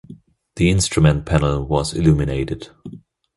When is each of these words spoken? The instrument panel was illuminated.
The 0.55 0.71
instrument 0.71 1.27
panel 1.27 1.63
was 1.67 1.93
illuminated. 1.93 2.69